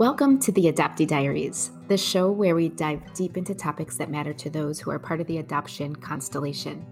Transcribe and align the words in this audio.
Welcome 0.00 0.38
to 0.38 0.52
the 0.52 0.72
Adoptee 0.72 1.06
Diaries, 1.06 1.72
the 1.88 1.98
show 1.98 2.30
where 2.30 2.54
we 2.54 2.70
dive 2.70 3.12
deep 3.12 3.36
into 3.36 3.54
topics 3.54 3.98
that 3.98 4.10
matter 4.10 4.32
to 4.32 4.48
those 4.48 4.80
who 4.80 4.90
are 4.90 4.98
part 4.98 5.20
of 5.20 5.26
the 5.26 5.36
adoption 5.36 5.94
constellation. 5.94 6.86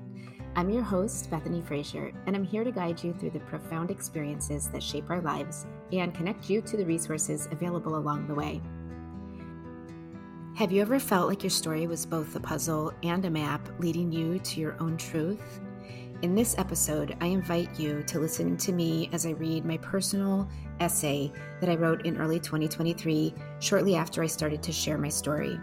I'm 0.57 0.69
your 0.69 0.83
host, 0.83 1.31
Bethany 1.31 1.63
Frazier, 1.63 2.13
and 2.27 2.37
I'm 2.37 2.45
here 2.45 2.65
to 2.65 2.71
guide 2.71 3.03
you 3.03 3.15
through 3.15 3.31
the 3.31 3.41
profound 3.41 3.91
experiences 3.91 4.69
that 4.69 4.83
shape 4.83 5.09
our 5.09 5.23
lives 5.23 5.65
and 5.91 6.15
connect 6.15 6.51
you 6.51 6.61
to 6.61 6.77
the 6.77 6.85
resources 6.85 7.49
available 7.51 7.97
along 7.97 8.29
the 8.29 8.35
way. 8.35 8.61
Have 10.57 10.71
you 10.71 10.83
ever 10.83 11.01
felt 11.01 11.31
like 11.31 11.43
your 11.43 11.49
story 11.49 11.87
was 11.87 12.05
both 12.05 12.37
a 12.37 12.41
puzzle 12.41 12.93
and 13.03 13.25
a 13.25 13.31
map 13.31 13.67
leading 13.79 14.13
you 14.13 14.39
to 14.41 14.61
your 14.61 14.77
own 14.83 14.99
truth? 14.99 15.61
In 16.21 16.35
this 16.35 16.59
episode, 16.59 17.17
I 17.21 17.27
invite 17.27 17.79
you 17.79 18.03
to 18.09 18.19
listen 18.19 18.57
to 18.57 18.73
me 18.73 19.09
as 19.13 19.25
I 19.25 19.31
read 19.31 19.65
my 19.65 19.77
personal 19.77 20.49
essay 20.81 21.33
that 21.61 21.71
I 21.71 21.77
wrote 21.77 22.07
in 22.07 22.17
early 22.17 22.41
2023, 22.41 23.33
shortly 23.61 23.95
after 23.95 24.21
I 24.21 24.27
started 24.27 24.61
to 24.65 24.73
share 24.73 24.99
my 24.99 25.11
story. 25.11 25.61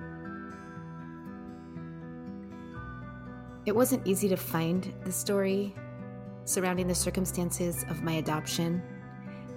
It 3.65 3.75
wasn't 3.75 4.07
easy 4.07 4.29
to 4.29 4.37
find 4.37 4.93
the 5.03 5.11
story 5.11 5.75
surrounding 6.45 6.87
the 6.87 6.95
circumstances 6.95 7.83
of 7.89 8.03
my 8.03 8.13
adoption. 8.13 8.81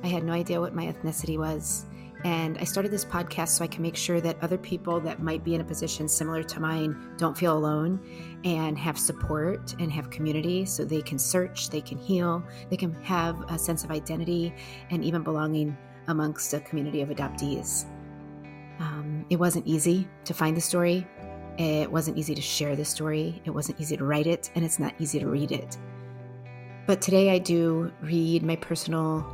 I 0.03 0.09
had 0.09 0.25
no 0.25 0.33
idea 0.33 0.61
what 0.61 0.75
my 0.75 0.87
ethnicity 0.87 1.39
was. 1.39 1.87
And 2.25 2.59
I 2.59 2.65
started 2.65 2.91
this 2.91 3.05
podcast 3.05 3.49
so 3.51 3.65
I 3.65 3.69
can 3.69 3.83
make 3.83 3.95
sure 3.95 4.21
that 4.21 4.37
other 4.43 4.59
people 4.59 4.99
that 5.01 5.23
might 5.23 5.45
be 5.45 5.55
in 5.55 5.61
a 5.61 5.65
position 5.65 6.09
similar 6.09 6.43
to 6.43 6.61
mine 6.61 7.15
don't 7.17 7.39
feel 7.39 7.57
alone 7.57 8.01
and 8.45 8.77
have 8.77 8.99
support 8.99 9.75
and 9.79 9.93
have 9.93 10.11
community 10.11 10.65
so 10.65 10.85
they 10.85 11.01
can 11.01 11.19
search, 11.19 11.71
they 11.71 11.81
can 11.81 11.97
heal, 11.97 12.43
they 12.71 12.77
can 12.77 12.93
have 13.03 13.41
a 13.51 13.59
sense 13.59 13.85
of 13.85 13.93
identity 13.93 14.53
and 14.91 15.05
even 15.05 15.23
belonging 15.23 15.77
amongst 16.09 16.53
a 16.55 16.61
community 16.61 17.03
of 17.03 17.11
adoptees. 17.11 17.85
Um, 18.81 19.25
it 19.31 19.37
wasn't 19.37 19.67
easy 19.67 20.09
to 20.25 20.35
find 20.35 20.57
the 20.57 20.61
story. 20.61 21.07
It 21.57 21.91
wasn't 21.91 22.17
easy 22.19 22.35
to 22.35 22.43
share 22.43 22.75
the 22.77 22.85
story. 22.85 23.43
It 23.45 23.51
wasn't 23.51 23.81
easy 23.81 23.97
to 23.97 24.05
write 24.05 24.27
it, 24.27 24.51
and 24.55 24.65
it's 24.65 24.79
not 24.79 24.95
easy 24.99 25.19
to 25.19 25.27
read 25.27 25.53
it. 25.53 25.77
But 26.87 27.03
today 27.03 27.31
I 27.31 27.39
do 27.39 27.93
read 28.01 28.43
my 28.43 28.57
personal 28.57 29.27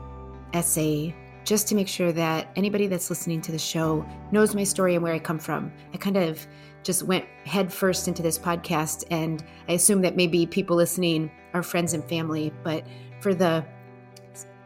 essay 0.53 1.14
just 1.45 1.69
to 1.69 1.75
make 1.75 1.89
sure 1.89 2.12
that 2.12 2.48
anybody 2.56 2.87
that's 2.87 3.11
listening 3.11 3.41
to 3.42 3.53
the 3.53 3.59
show 3.59 4.05
knows 4.33 4.55
my 4.55 4.64
story 4.64 4.95
and 4.95 5.03
where 5.03 5.12
I 5.12 5.19
come 5.19 5.39
from. 5.39 5.73
I 5.92 5.98
kind 5.98 6.17
of 6.17 6.47
just 6.83 7.03
went 7.03 7.25
head 7.45 7.73
first 7.73 8.09
into 8.09 8.23
this 8.23 8.39
podcast, 8.39 9.05
and 9.11 9.45
I 9.69 9.73
assume 9.73 10.03
that 10.03 10.17
maybe 10.17 10.47
people 10.47 10.77
listening 10.77 11.31
are 11.53 11.62
friends 11.62 11.95
and 11.95 12.05
family, 12.05 12.53
but 12.62 12.84
for 13.20 13.34
the 13.34 13.64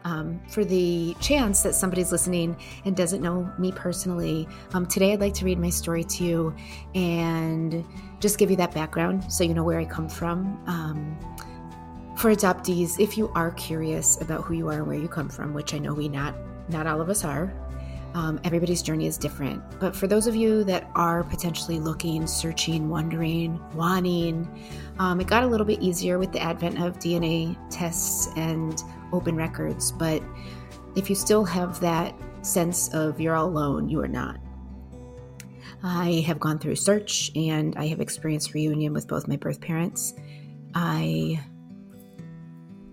um, 0.05 0.39
for 0.47 0.63
the 0.63 1.13
chance 1.19 1.61
that 1.63 1.75
somebody's 1.75 2.11
listening 2.11 2.55
and 2.85 2.95
doesn't 2.95 3.21
know 3.21 3.51
me 3.59 3.71
personally, 3.71 4.47
um, 4.73 4.85
today 4.85 5.11
I'd 5.11 5.19
like 5.19 5.33
to 5.35 5.45
read 5.45 5.59
my 5.59 5.69
story 5.69 6.05
to 6.05 6.23
you 6.23 6.55
and 6.95 7.85
just 8.19 8.37
give 8.37 8.49
you 8.49 8.55
that 8.57 8.73
background 8.73 9.31
so 9.31 9.43
you 9.43 9.53
know 9.53 9.63
where 9.63 9.77
I 9.77 9.85
come 9.85 10.07
from. 10.07 10.57
Um, 10.67 11.19
for 12.17 12.33
adoptees, 12.33 12.99
if 12.99 13.17
you 13.17 13.29
are 13.35 13.51
curious 13.51 14.19
about 14.21 14.43
who 14.43 14.53
you 14.53 14.67
are 14.69 14.79
and 14.79 14.87
where 14.87 14.97
you 14.97 15.07
come 15.07 15.29
from, 15.29 15.53
which 15.53 15.73
I 15.73 15.77
know 15.77 15.93
we 15.93 16.07
not 16.07 16.33
not 16.69 16.87
all 16.87 17.01
of 17.01 17.09
us 17.09 17.23
are. 17.23 17.53
Um, 18.13 18.39
everybody's 18.43 18.81
journey 18.81 19.05
is 19.05 19.17
different. 19.17 19.61
But 19.79 19.95
for 19.95 20.07
those 20.07 20.25
of 20.25 20.35
you 20.35 20.63
that 20.63 20.89
are 20.95 21.23
potentially 21.23 21.79
looking, 21.79 22.25
searching, 22.25 22.89
wondering, 22.89 23.59
wanting, 23.75 24.47
um, 24.97 25.21
it 25.21 25.27
got 25.27 25.43
a 25.43 25.47
little 25.47 25.65
bit 25.65 25.79
easier 25.79 26.17
with 26.17 26.31
the 26.31 26.41
advent 26.41 26.81
of 26.81 26.97
DNA 26.97 27.55
tests 27.69 28.29
and 28.35 28.81
open 29.13 29.35
records. 29.35 29.91
But 29.91 30.23
if 30.95 31.09
you 31.09 31.15
still 31.15 31.45
have 31.45 31.79
that 31.81 32.15
sense 32.41 32.91
of 32.93 33.19
you're 33.21 33.35
all 33.35 33.47
alone, 33.47 33.89
you 33.89 34.01
are 34.01 34.07
not. 34.07 34.39
I 35.83 36.23
have 36.27 36.39
gone 36.39 36.59
through 36.59 36.75
search 36.75 37.31
and 37.35 37.75
I 37.77 37.87
have 37.87 38.01
experienced 38.01 38.53
reunion 38.53 38.91
with 38.91 39.07
both 39.07 39.27
my 39.27 39.37
birth 39.37 39.61
parents. 39.61 40.13
I 40.73 41.39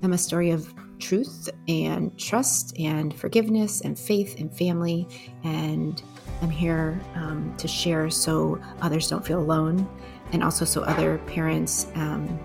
am 0.02 0.12
a 0.12 0.18
story 0.18 0.50
of 0.50 0.72
truth 0.98 1.48
and 1.68 2.16
trust 2.18 2.78
and 2.78 3.14
forgiveness 3.14 3.80
and 3.80 3.98
faith 3.98 4.38
and 4.38 4.52
family. 4.56 5.08
And 5.44 6.02
I'm 6.42 6.50
here 6.50 7.00
um, 7.14 7.54
to 7.58 7.68
share 7.68 8.10
so 8.10 8.60
others 8.80 9.08
don't 9.08 9.24
feel 9.24 9.40
alone 9.40 9.88
and 10.32 10.42
also 10.42 10.64
so 10.64 10.82
other 10.82 11.18
parents 11.26 11.86
um, 11.94 12.38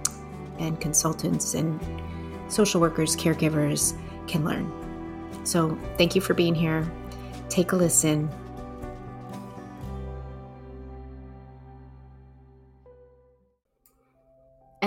and 0.59 0.79
consultants 0.79 1.53
and 1.55 1.79
social 2.47 2.79
workers, 2.79 3.15
caregivers 3.15 3.97
can 4.27 4.45
learn. 4.45 4.71
So 5.43 5.77
thank 5.97 6.15
you 6.15 6.21
for 6.21 6.33
being 6.33 6.53
here. 6.53 6.89
Take 7.49 7.71
a 7.71 7.75
listen. 7.75 8.29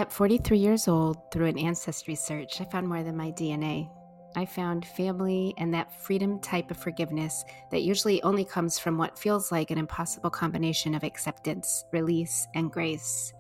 At 0.04 0.12
43 0.12 0.58
years 0.58 0.86
old, 0.86 1.16
through 1.30 1.46
an 1.46 1.58
ancestry 1.58 2.14
search, 2.14 2.60
I 2.60 2.64
found 2.64 2.86
more 2.86 3.02
than 3.02 3.16
my 3.16 3.32
DNA. 3.32 3.88
I 4.36 4.44
found 4.44 4.84
family 4.84 5.54
and 5.56 5.72
that 5.72 5.98
freedom 5.98 6.40
type 6.40 6.70
of 6.70 6.76
forgiveness 6.76 7.42
that 7.70 7.84
usually 7.84 8.22
only 8.22 8.44
comes 8.44 8.78
from 8.78 8.98
what 8.98 9.18
feels 9.18 9.50
like 9.50 9.70
an 9.70 9.78
impossible 9.78 10.28
combination 10.28 10.94
of 10.94 11.04
acceptance, 11.04 11.86
release, 11.90 12.46
and 12.54 12.70
grace. 12.70 13.32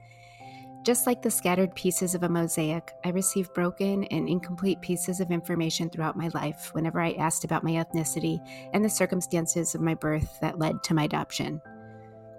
Just 0.84 1.06
like 1.06 1.20
the 1.20 1.30
scattered 1.30 1.74
pieces 1.74 2.14
of 2.14 2.22
a 2.22 2.30
mosaic, 2.30 2.92
I 3.04 3.10
received 3.10 3.52
broken 3.52 4.04
and 4.04 4.26
incomplete 4.26 4.80
pieces 4.80 5.20
of 5.20 5.30
information 5.30 5.90
throughout 5.90 6.16
my 6.16 6.30
life 6.32 6.70
whenever 6.72 6.98
I 6.98 7.12
asked 7.12 7.44
about 7.44 7.62
my 7.62 7.72
ethnicity 7.72 8.40
and 8.72 8.82
the 8.82 8.88
circumstances 8.88 9.74
of 9.74 9.82
my 9.82 9.92
birth 9.92 10.40
that 10.40 10.58
led 10.58 10.82
to 10.84 10.94
my 10.94 11.04
adoption. 11.04 11.60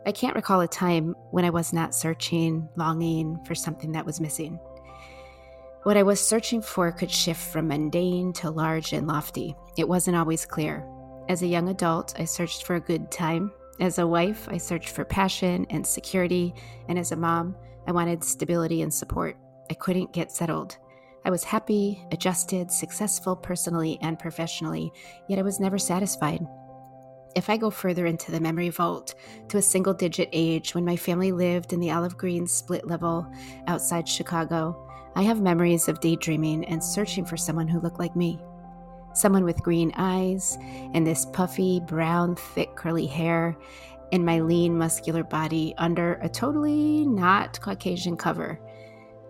I 0.07 0.11
can't 0.11 0.35
recall 0.35 0.61
a 0.61 0.67
time 0.67 1.15
when 1.31 1.45
I 1.45 1.49
was 1.49 1.73
not 1.73 1.95
searching, 1.95 2.69
longing 2.75 3.43
for 3.43 3.55
something 3.55 3.91
that 3.93 4.05
was 4.05 4.21
missing. 4.21 4.59
What 5.81 5.97
I 5.97 6.03
was 6.03 6.19
searching 6.19 6.61
for 6.61 6.91
could 6.91 7.09
shift 7.09 7.41
from 7.41 7.69
mundane 7.69 8.31
to 8.33 8.51
large 8.51 8.93
and 8.93 9.07
lofty. 9.07 9.55
It 9.77 9.87
wasn't 9.87 10.17
always 10.17 10.45
clear. 10.45 10.87
As 11.27 11.41
a 11.41 11.47
young 11.47 11.69
adult, 11.69 12.13
I 12.19 12.25
searched 12.25 12.65
for 12.65 12.75
a 12.75 12.79
good 12.79 13.09
time. 13.09 13.51
As 13.79 13.97
a 13.97 14.05
wife, 14.05 14.47
I 14.49 14.57
searched 14.57 14.89
for 14.89 15.05
passion 15.05 15.65
and 15.71 15.85
security. 15.85 16.53
And 16.87 16.99
as 16.99 17.11
a 17.11 17.15
mom, 17.15 17.55
I 17.87 17.91
wanted 17.91 18.23
stability 18.23 18.83
and 18.83 18.93
support. 18.93 19.37
I 19.71 19.73
couldn't 19.73 20.13
get 20.13 20.31
settled. 20.31 20.77
I 21.25 21.31
was 21.31 21.43
happy, 21.43 22.05
adjusted, 22.11 22.71
successful 22.71 23.35
personally 23.35 23.97
and 24.01 24.19
professionally, 24.19 24.91
yet 25.27 25.39
I 25.39 25.43
was 25.43 25.59
never 25.59 25.79
satisfied. 25.79 26.45
If 27.35 27.49
I 27.49 27.57
go 27.57 27.69
further 27.69 28.05
into 28.05 28.31
the 28.31 28.39
memory 28.39 28.69
vault 28.69 29.13
to 29.49 29.57
a 29.57 29.61
single 29.61 29.93
digit 29.93 30.29
age 30.31 30.73
when 30.73 30.85
my 30.85 30.95
family 30.95 31.33
lived 31.33 31.73
in 31.73 31.81
the 31.81 31.91
olive 31.91 32.17
green 32.17 32.47
split 32.47 32.87
level 32.87 33.29
outside 33.67 34.07
Chicago, 34.07 34.89
I 35.15 35.23
have 35.23 35.41
memories 35.41 35.89
of 35.89 35.99
daydreaming 35.99 36.63
and 36.65 36.81
searching 36.81 37.25
for 37.25 37.35
someone 37.35 37.67
who 37.67 37.81
looked 37.81 37.99
like 37.99 38.15
me. 38.15 38.39
Someone 39.13 39.43
with 39.43 39.61
green 39.63 39.91
eyes 39.97 40.57
and 40.93 41.05
this 41.05 41.25
puffy, 41.25 41.81
brown, 41.81 42.37
thick, 42.37 42.73
curly 42.77 43.05
hair, 43.05 43.57
and 44.13 44.25
my 44.25 44.39
lean, 44.39 44.77
muscular 44.77 45.23
body 45.23 45.73
under 45.77 46.13
a 46.21 46.29
totally 46.29 47.05
not 47.05 47.59
Caucasian 47.59 48.15
cover. 48.15 48.61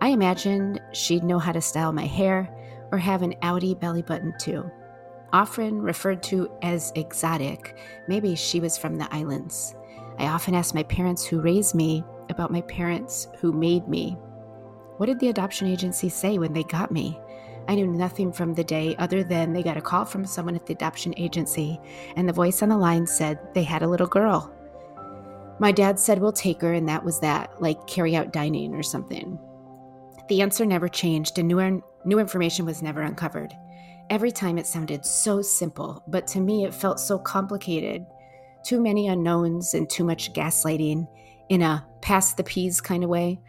I 0.00 0.10
imagined 0.10 0.80
she'd 0.92 1.24
know 1.24 1.40
how 1.40 1.50
to 1.50 1.60
style 1.60 1.92
my 1.92 2.06
hair 2.06 2.48
or 2.92 2.98
have 2.98 3.22
an 3.22 3.34
outie 3.42 3.78
belly 3.78 4.02
button 4.02 4.32
too 4.38 4.70
often 5.32 5.80
referred 5.80 6.22
to 6.24 6.50
as 6.62 6.92
exotic. 6.94 7.76
Maybe 8.08 8.34
she 8.34 8.60
was 8.60 8.78
from 8.78 8.96
the 8.96 9.12
islands. 9.14 9.74
I 10.18 10.26
often 10.26 10.54
ask 10.54 10.74
my 10.74 10.82
parents 10.84 11.24
who 11.24 11.40
raised 11.40 11.74
me 11.74 12.04
about 12.30 12.50
my 12.50 12.62
parents 12.62 13.28
who 13.38 13.52
made 13.52 13.86
me. 13.88 14.16
What 14.96 15.06
did 15.06 15.20
the 15.20 15.28
adoption 15.28 15.68
agency 15.68 16.08
say 16.08 16.38
when 16.38 16.52
they 16.52 16.64
got 16.64 16.90
me? 16.90 17.20
I 17.68 17.74
knew 17.74 17.86
nothing 17.86 18.32
from 18.32 18.54
the 18.54 18.64
day 18.64 18.94
other 18.98 19.24
than 19.24 19.52
they 19.52 19.62
got 19.62 19.76
a 19.76 19.82
call 19.82 20.04
from 20.04 20.24
someone 20.24 20.54
at 20.54 20.66
the 20.66 20.72
adoption 20.72 21.12
agency, 21.16 21.80
and 22.14 22.28
the 22.28 22.32
voice 22.32 22.62
on 22.62 22.68
the 22.68 22.78
line 22.78 23.06
said 23.06 23.38
they 23.54 23.64
had 23.64 23.82
a 23.82 23.88
little 23.88 24.06
girl. 24.06 24.52
My 25.58 25.72
dad 25.72 25.98
said, 25.98 26.20
We'll 26.20 26.32
take 26.32 26.60
her, 26.62 26.72
and 26.72 26.88
that 26.88 27.04
was 27.04 27.20
that, 27.20 27.60
like 27.60 27.86
carry 27.86 28.14
out 28.14 28.32
dining 28.32 28.74
or 28.74 28.82
something. 28.82 29.38
The 30.28 30.42
answer 30.42 30.64
never 30.64 30.88
changed, 30.88 31.38
and 31.38 31.48
new 32.06 32.18
information 32.18 32.64
was 32.64 32.82
never 32.82 33.02
uncovered. 33.02 33.52
Every 34.08 34.30
time 34.30 34.56
it 34.56 34.66
sounded 34.66 35.04
so 35.04 35.42
simple, 35.42 36.02
but 36.06 36.26
to 36.28 36.40
me 36.40 36.64
it 36.64 36.74
felt 36.74 37.00
so 37.00 37.18
complicated. 37.18 38.06
Too 38.64 38.80
many 38.80 39.08
unknowns 39.08 39.74
and 39.74 39.90
too 39.90 40.04
much 40.04 40.32
gaslighting 40.32 41.06
in 41.48 41.62
a 41.62 41.84
pass 42.00 42.34
the 42.34 42.44
peas 42.44 42.80
kind 42.80 43.02
of 43.04 43.10
way. 43.10 43.40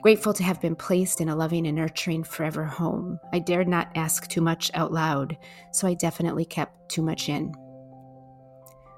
Grateful 0.00 0.32
to 0.34 0.42
have 0.42 0.60
been 0.60 0.74
placed 0.74 1.20
in 1.20 1.28
a 1.28 1.36
loving 1.36 1.66
and 1.66 1.76
nurturing 1.76 2.24
forever 2.24 2.64
home. 2.64 3.20
I 3.32 3.38
dared 3.38 3.68
not 3.68 3.90
ask 3.94 4.26
too 4.28 4.40
much 4.40 4.70
out 4.74 4.92
loud, 4.92 5.36
so 5.72 5.86
I 5.86 5.94
definitely 5.94 6.44
kept 6.44 6.88
too 6.88 7.02
much 7.02 7.28
in. 7.28 7.54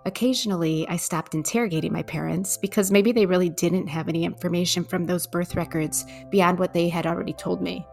Occasionally, 0.07 0.87
I 0.89 0.97
stopped 0.97 1.35
interrogating 1.35 1.93
my 1.93 2.03
parents 2.03 2.59
because 2.59 2.91
maybe 2.91 3.13
they 3.13 3.25
really 3.25 3.49
didn't 3.49 3.87
have 3.87 4.09
any 4.09 4.25
information 4.25 4.85
from 4.85 5.05
those 5.05 5.27
birth 5.27 5.57
records 5.57 6.05
beyond 6.31 6.59
what 6.59 6.75
they 6.75 6.91
had 6.91 7.07
already 7.07 7.33
told 7.33 7.63
me. 7.63 7.87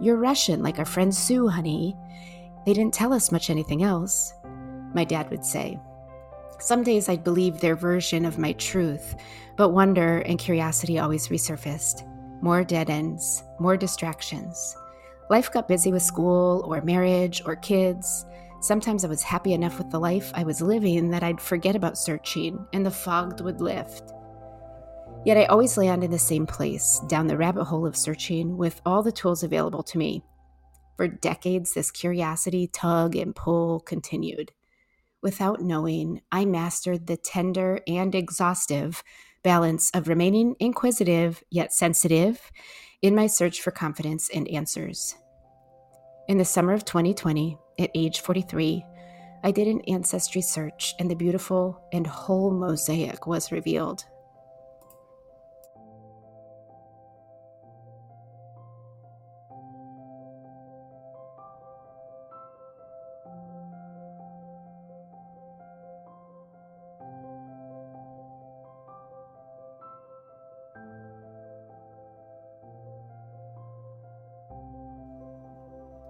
You're 0.00 0.16
Russian, 0.16 0.62
like 0.62 0.78
our 0.78 0.84
friend 0.84 1.14
Sue, 1.14 1.48
honey. 1.48 1.96
They 2.64 2.72
didn't 2.72 2.94
tell 2.94 3.12
us 3.12 3.32
much 3.32 3.50
anything 3.50 3.82
else, 3.82 4.32
my 4.94 5.04
dad 5.04 5.28
would 5.30 5.44
say. 5.44 5.80
Some 6.60 6.82
days 6.82 7.08
I'd 7.08 7.24
believe 7.24 7.60
their 7.60 7.76
version 7.76 8.24
of 8.24 8.38
my 8.38 8.52
truth, 8.52 9.16
but 9.56 9.70
wonder 9.70 10.18
and 10.18 10.38
curiosity 10.38 10.98
always 10.98 11.28
resurfaced. 11.28 12.06
More 12.42 12.62
dead 12.62 12.90
ends, 12.90 13.42
more 13.58 13.76
distractions. 13.76 14.76
Life 15.30 15.50
got 15.52 15.68
busy 15.68 15.92
with 15.92 16.02
school 16.02 16.64
or 16.64 16.80
marriage 16.80 17.42
or 17.44 17.56
kids. 17.56 18.24
Sometimes 18.60 19.04
I 19.04 19.08
was 19.08 19.22
happy 19.22 19.52
enough 19.52 19.78
with 19.78 19.90
the 19.90 20.00
life 20.00 20.30
I 20.34 20.44
was 20.44 20.60
living 20.60 21.10
that 21.10 21.22
I'd 21.22 21.40
forget 21.40 21.76
about 21.76 21.98
searching 21.98 22.64
and 22.72 22.86
the 22.86 22.90
fog 22.90 23.40
would 23.40 23.60
lift. 23.60 24.12
Yet 25.24 25.36
I 25.36 25.44
always 25.46 25.76
land 25.76 26.04
in 26.04 26.10
the 26.10 26.18
same 26.18 26.46
place, 26.46 27.00
down 27.08 27.26
the 27.26 27.36
rabbit 27.36 27.64
hole 27.64 27.86
of 27.86 27.96
searching 27.96 28.56
with 28.56 28.80
all 28.86 29.02
the 29.02 29.12
tools 29.12 29.42
available 29.42 29.82
to 29.82 29.98
me. 29.98 30.22
For 30.96 31.08
decades, 31.08 31.74
this 31.74 31.90
curiosity, 31.90 32.66
tug, 32.66 33.14
and 33.14 33.34
pull 33.34 33.80
continued. 33.80 34.52
Without 35.22 35.60
knowing, 35.60 36.22
I 36.30 36.44
mastered 36.44 37.06
the 37.06 37.16
tender 37.16 37.80
and 37.86 38.14
exhaustive 38.14 39.02
balance 39.42 39.90
of 39.92 40.08
remaining 40.08 40.54
inquisitive 40.60 41.42
yet 41.50 41.72
sensitive 41.72 42.50
in 43.02 43.14
my 43.14 43.26
search 43.26 43.60
for 43.60 43.70
confidence 43.70 44.30
and 44.32 44.48
answers. 44.48 45.16
In 46.28 46.38
the 46.38 46.44
summer 46.44 46.72
of 46.72 46.84
2020, 46.84 47.58
at 47.78 47.90
age 47.94 48.20
43, 48.20 48.84
I 49.44 49.50
did 49.50 49.68
an 49.68 49.80
ancestry 49.82 50.42
search, 50.42 50.94
and 50.98 51.10
the 51.10 51.14
beautiful 51.14 51.80
and 51.92 52.06
whole 52.06 52.50
mosaic 52.50 53.26
was 53.26 53.52
revealed. 53.52 54.04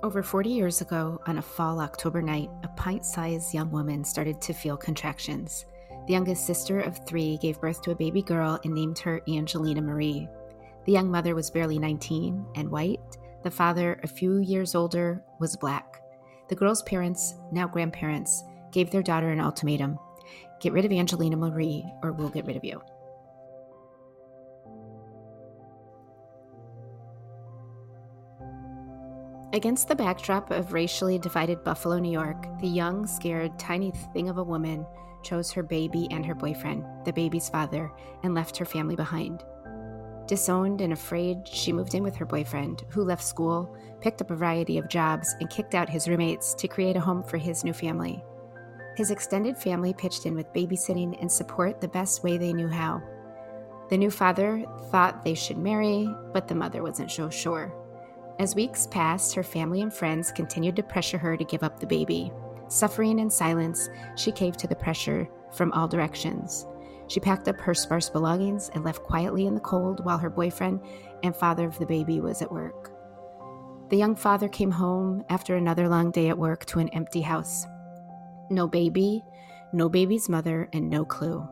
Over 0.01 0.23
40 0.23 0.51
years 0.51 0.81
ago, 0.81 1.21
on 1.27 1.39
a 1.39 1.43
fall 1.43 1.81
October 1.81 2.23
night, 2.23 2.51
a 2.63 2.69
pint 2.69 3.05
sized 3.05 3.53
young 3.53 3.71
woman 3.71 4.05
started 4.05 4.41
to 4.43 4.53
feel 4.53 4.77
contractions. 4.77 5.67
The 6.07 6.13
youngest 6.13 6.47
sister 6.47 6.81
of 6.81 7.05
three 7.05 7.37
gave 7.39 7.61
birth 7.61 7.83
to 7.83 7.91
a 7.91 7.97
baby 7.97 8.23
girl 8.23 8.61
and 8.65 8.75
named 8.75 9.01
her 9.01 9.21
Angelina 9.29 9.83
Marie. 9.83 10.29
The 10.87 10.93
young 10.93 11.11
mother 11.11 11.35
was 11.35 11.51
barely 11.51 11.81
19 11.81 12.47
and 12.55 12.71
white. 12.71 13.01
The 13.43 13.51
father, 13.51 13.99
a 14.05 14.09
few 14.09 14.39
years 14.39 14.77
older, 14.77 15.25
was 15.41 15.57
black. 15.57 16.01
The 16.49 16.55
girl's 16.55 16.83
parents, 16.83 17.35
now 17.51 17.67
grandparents, 17.67 18.45
gave 18.71 18.91
their 18.91 19.03
daughter 19.03 19.31
an 19.31 19.41
ultimatum 19.41 19.99
get 20.61 20.73
rid 20.73 20.85
of 20.85 20.93
Angelina 20.93 21.37
Marie, 21.37 21.85
or 22.03 22.13
we'll 22.13 22.29
get 22.29 22.47
rid 22.47 22.57
of 22.57 22.65
you. 22.65 22.81
Against 29.55 29.89
the 29.89 29.97
backdrop 29.97 30.51
of 30.51 30.75
racially 30.75 31.19
divided 31.19 31.65
Buffalo, 31.65 31.99
New 31.99 32.13
York, 32.13 32.47
the 32.61 32.69
young, 32.69 33.07
scared, 33.07 33.59
tiny 33.59 33.93
thing 34.13 34.29
of 34.29 34.37
a 34.37 34.45
woman 34.45 34.85
chose 35.23 35.51
her 35.53 35.63
baby 35.63 36.07
and 36.11 36.25
her 36.27 36.35
boyfriend, 36.35 36.85
the 37.07 37.13
baby's 37.15 37.49
father, 37.49 37.91
and 38.23 38.35
left 38.35 38.59
her 38.59 38.67
family 38.67 38.95
behind. 38.95 39.43
Disowned 40.27 40.83
and 40.83 40.93
afraid, 40.93 41.49
she 41.49 41.73
moved 41.73 41.95
in 41.95 42.03
with 42.03 42.15
her 42.17 42.27
boyfriend, 42.27 42.85
who 42.91 43.03
left 43.03 43.25
school, 43.25 43.75
picked 44.03 44.21
up 44.21 44.31
a 44.31 44.37
variety 44.37 44.77
of 44.77 44.91
jobs, 44.91 45.35
and 45.41 45.49
kicked 45.49 45.75
out 45.75 45.89
his 45.89 46.09
roommates 46.09 46.53
to 46.55 46.69
create 46.69 46.97
a 46.97 47.01
home 47.01 47.23
for 47.23 47.39
his 47.39 47.65
new 47.65 47.73
family. 47.73 48.23
His 48.97 49.11
extended 49.11 49.57
family 49.57 49.95
pitched 49.95 50.27
in 50.27 50.35
with 50.35 50.53
babysitting 50.53 51.19
and 51.23 51.33
support 51.33 51.81
the 51.81 51.89
best 51.89 52.23
way 52.23 52.37
they 52.37 52.53
knew 52.53 52.69
how. 52.69 53.01
The 53.89 53.97
new 53.97 54.11
father 54.11 54.67
thought 54.91 55.25
they 55.25 55.33
should 55.33 55.57
marry, 55.57 56.07
but 56.35 56.49
the 56.49 56.55
mother 56.55 56.83
wasn't 56.83 57.11
so 57.11 57.31
sure. 57.31 57.73
As 58.39 58.55
weeks 58.55 58.87
passed, 58.87 59.35
her 59.35 59.43
family 59.43 59.83
and 59.83 59.93
friends 59.93 60.31
continued 60.31 60.77
to 60.77 60.83
pressure 60.83 61.19
her 61.19 61.37
to 61.37 61.45
give 61.45 61.65
up 61.65 61.81
the 61.81 61.87
baby. 61.87 62.33
Suffering 62.69 63.19
in 63.19 63.31
silence, 63.31 63.89
she 64.17 64.31
caved 64.31 64.59
to 64.61 64.69
the 64.69 64.77
pressure 64.77 65.29
from 65.53 65.73
all 65.73 65.89
directions. 65.89 66.67
She 67.09 67.19
packed 67.19 67.49
up 67.49 67.59
her 67.61 67.75
sparse 67.75 68.09
belongings 68.09 68.71
and 68.75 68.85
left 68.85 69.03
quietly 69.03 69.47
in 69.47 69.55
the 69.55 69.61
cold 69.61 70.05
while 70.05 70.19
her 70.19 70.31
boyfriend 70.31 70.81
and 71.23 71.35
father 71.35 71.67
of 71.67 71.79
the 71.79 71.87
baby 71.87 72.21
was 72.21 72.43
at 72.43 72.53
work. 72.53 72.93
The 73.89 73.97
young 73.97 74.15
father 74.15 74.49
came 74.49 74.71
home 74.71 75.25
after 75.31 75.57
another 75.57 75.89
long 75.89 76.11
day 76.11 76.29
at 76.29 76.39
work 76.39 76.67
to 76.67 76.79
an 76.79 76.91
empty 76.91 77.23
house. 77.23 77.67
No 78.51 78.69
baby, 78.69 79.25
no 79.73 79.89
baby's 79.89 80.29
mother, 80.29 80.69
and 80.73 80.89
no 80.89 81.05
clue. 81.05 81.49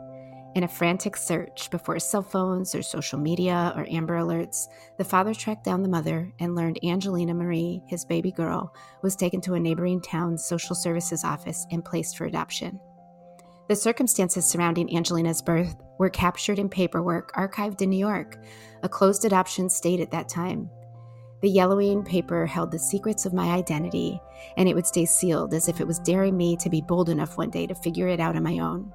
In 0.56 0.64
a 0.64 0.68
frantic 0.68 1.18
search 1.18 1.68
before 1.68 1.98
cell 1.98 2.22
phones 2.22 2.74
or 2.74 2.80
social 2.80 3.18
media 3.18 3.74
or 3.76 3.86
Amber 3.90 4.16
Alerts, 4.16 4.68
the 4.96 5.04
father 5.04 5.34
tracked 5.34 5.64
down 5.64 5.82
the 5.82 5.88
mother 5.90 6.32
and 6.38 6.54
learned 6.54 6.82
Angelina 6.82 7.34
Marie, 7.34 7.82
his 7.86 8.06
baby 8.06 8.32
girl, 8.32 8.74
was 9.02 9.16
taken 9.16 9.42
to 9.42 9.52
a 9.52 9.60
neighboring 9.60 10.00
town's 10.00 10.46
social 10.46 10.74
services 10.74 11.24
office 11.24 11.66
and 11.70 11.84
placed 11.84 12.16
for 12.16 12.24
adoption. 12.24 12.80
The 13.68 13.76
circumstances 13.76 14.46
surrounding 14.46 14.96
Angelina's 14.96 15.42
birth 15.42 15.76
were 15.98 16.08
captured 16.08 16.58
in 16.58 16.70
paperwork 16.70 17.32
archived 17.32 17.82
in 17.82 17.90
New 17.90 17.98
York, 17.98 18.38
a 18.82 18.88
closed 18.88 19.26
adoption 19.26 19.68
state 19.68 20.00
at 20.00 20.10
that 20.12 20.30
time. 20.30 20.70
The 21.42 21.50
yellowing 21.50 22.02
paper 22.02 22.46
held 22.46 22.70
the 22.70 22.78
secrets 22.78 23.26
of 23.26 23.34
my 23.34 23.50
identity, 23.50 24.18
and 24.56 24.70
it 24.70 24.74
would 24.74 24.86
stay 24.86 25.04
sealed 25.04 25.52
as 25.52 25.68
if 25.68 25.82
it 25.82 25.86
was 25.86 25.98
daring 25.98 26.34
me 26.34 26.56
to 26.56 26.70
be 26.70 26.80
bold 26.80 27.10
enough 27.10 27.36
one 27.36 27.50
day 27.50 27.66
to 27.66 27.74
figure 27.74 28.08
it 28.08 28.20
out 28.20 28.36
on 28.36 28.42
my 28.42 28.60
own. 28.60 28.90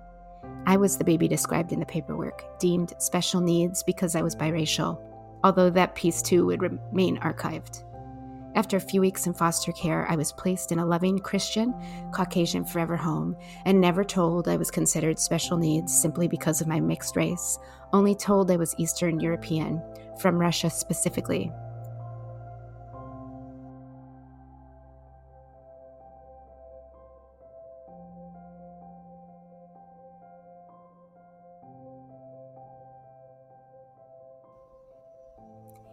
I 0.65 0.77
was 0.77 0.97
the 0.97 1.03
baby 1.03 1.27
described 1.27 1.71
in 1.71 1.79
the 1.79 1.85
paperwork, 1.85 2.43
deemed 2.59 2.93
special 2.99 3.41
needs 3.41 3.81
because 3.81 4.15
I 4.15 4.21
was 4.21 4.35
biracial, 4.35 5.01
although 5.43 5.69
that 5.71 5.95
piece 5.95 6.21
too 6.21 6.45
would 6.45 6.61
remain 6.61 7.17
archived. 7.17 7.83
After 8.53 8.77
a 8.77 8.81
few 8.81 9.01
weeks 9.01 9.27
in 9.27 9.33
foster 9.33 9.71
care, 9.71 10.05
I 10.09 10.15
was 10.15 10.33
placed 10.33 10.71
in 10.71 10.79
a 10.79 10.85
loving 10.85 11.17
Christian, 11.19 11.73
Caucasian 12.11 12.65
forever 12.65 12.97
home 12.97 13.35
and 13.65 13.79
never 13.79 14.03
told 14.03 14.47
I 14.47 14.57
was 14.57 14.69
considered 14.69 15.17
special 15.17 15.57
needs 15.57 15.99
simply 15.99 16.27
because 16.27 16.61
of 16.61 16.67
my 16.67 16.79
mixed 16.79 17.15
race, 17.15 17.57
only 17.93 18.13
told 18.13 18.51
I 18.51 18.57
was 18.57 18.75
Eastern 18.77 19.19
European, 19.19 19.81
from 20.19 20.37
Russia 20.37 20.69
specifically. 20.69 21.51